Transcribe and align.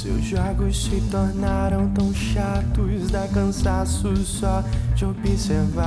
Seus 0.00 0.24
jogos 0.26 0.84
se 0.84 1.00
tornaram 1.10 1.88
tão 1.88 2.14
chatos, 2.14 3.10
dá 3.10 3.26
cansaço 3.26 4.16
só 4.18 4.62
de 4.94 5.04
observar. 5.04 5.82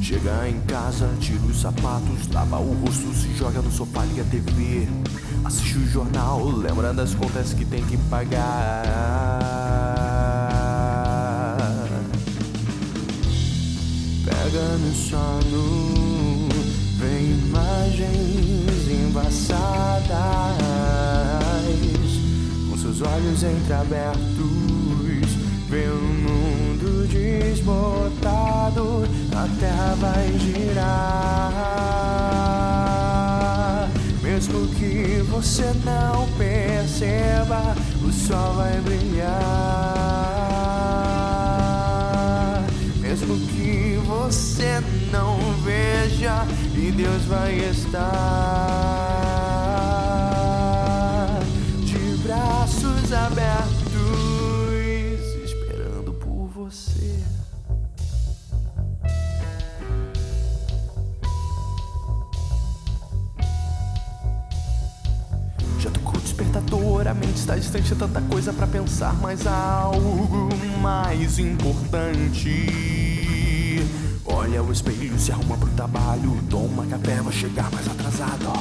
Chega 0.00 0.48
em 0.48 0.60
casa, 0.60 1.10
tira 1.18 1.40
os 1.40 1.60
sapatos, 1.60 2.28
lava 2.32 2.60
o 2.60 2.72
rosto, 2.74 3.12
se 3.12 3.34
joga 3.34 3.60
no 3.60 3.68
sofá, 3.68 4.04
liga 4.04 4.22
a 4.22 4.26
TV. 4.26 4.86
Assiste 5.44 5.76
o 5.76 5.86
jornal, 5.88 6.46
lembra 6.46 6.94
das 6.94 7.16
contas 7.16 7.52
que 7.52 7.64
tem 7.64 7.84
que 7.84 7.96
pagar. 8.08 8.84
Pega 14.24 14.78
no 14.78 14.94
sono, 14.94 15.73
olhos 23.14 23.42
entreabertos, 23.44 24.18
vê 25.68 25.86
o 25.86 26.02
mundo 26.02 27.06
desbotado, 27.06 29.04
a 29.32 29.46
terra 29.60 29.94
vai 30.00 30.36
girar. 30.38 31.52
Mesmo 34.20 34.66
que 34.68 35.22
você 35.30 35.72
não 35.84 36.26
perceba, 36.36 37.76
o 38.02 38.10
sol 38.10 38.54
vai 38.54 38.80
brilhar. 38.80 39.30
Mesmo 43.00 43.38
que 43.46 43.96
você 44.04 44.82
não 45.12 45.38
veja, 45.62 46.44
e 46.74 46.90
Deus 46.90 47.24
vai 47.26 47.54
estar 47.60 48.73
o 66.54 66.60
despertador, 66.60 67.08
a 67.08 67.14
mente 67.14 67.36
está 67.36 67.56
distante, 67.56 67.94
tanta 67.94 68.20
coisa 68.22 68.52
pra 68.52 68.66
pensar, 68.66 69.14
mas 69.20 69.46
há 69.46 69.80
algo 69.82 70.48
mais 70.80 71.38
importante. 71.38 72.68
Olha 74.24 74.62
o 74.62 74.72
espelho, 74.72 75.18
se 75.18 75.32
arruma 75.32 75.56
pro 75.56 75.68
trabalho, 75.70 76.38
toma 76.48 76.86
café, 76.86 77.20
vai 77.20 77.32
chegar 77.32 77.70
mais 77.72 77.88
atrasado. 77.88 78.52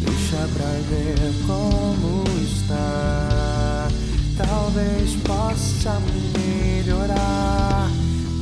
Deixa 0.00 0.48
pra 0.52 0.66
ver 0.88 1.16
como 1.46 2.24
está. 2.42 3.88
Talvez 4.36 5.14
possa 5.22 6.00
melhorar, 6.36 7.88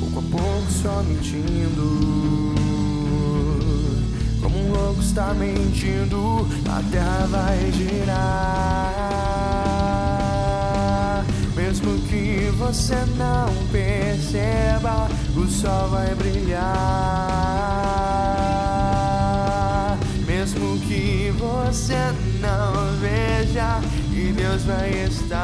pouco 0.00 0.18
a 0.18 0.22
pouco 0.22 0.70
só 0.70 1.02
mentindo. 1.02 2.21
Está 5.12 5.34
mentindo, 5.34 6.48
a 6.66 6.80
terra 6.90 7.26
vai 7.28 7.70
girar. 7.72 8.94
Mesmo 11.54 11.98
que 12.08 12.50
você 12.56 12.96
não 13.18 13.44
perceba, 13.70 15.06
o 15.36 15.46
sol 15.46 15.90
vai 15.90 16.14
brilhar. 16.14 16.62
Mesmo 20.26 20.78
que 20.78 21.30
você 21.38 22.14
não 22.40 22.72
veja, 22.98 23.82
e 24.14 24.32
Deus 24.32 24.62
vai 24.62 24.92
estar 24.92 25.42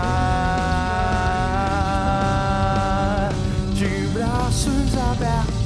de 3.74 4.06
braços 4.14 4.96
abertos 5.10 5.58